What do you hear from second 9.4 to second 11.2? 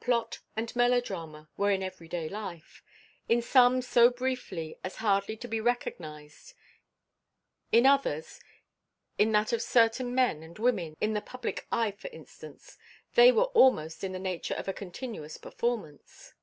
of certain men and women in